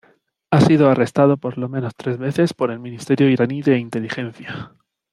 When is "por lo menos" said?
1.37-1.93